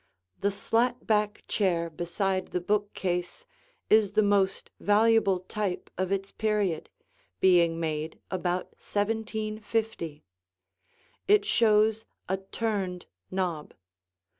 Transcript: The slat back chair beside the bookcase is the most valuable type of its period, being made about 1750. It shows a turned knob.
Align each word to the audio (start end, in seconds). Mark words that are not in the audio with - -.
The 0.39 0.49
slat 0.49 1.05
back 1.05 1.43
chair 1.47 1.87
beside 1.87 2.47
the 2.47 2.59
bookcase 2.59 3.45
is 3.87 4.13
the 4.13 4.23
most 4.23 4.71
valuable 4.79 5.41
type 5.41 5.91
of 5.95 6.11
its 6.11 6.31
period, 6.31 6.89
being 7.39 7.79
made 7.79 8.19
about 8.31 8.71
1750. 8.79 10.23
It 11.27 11.45
shows 11.45 12.05
a 12.27 12.37
turned 12.37 13.05
knob. 13.29 13.75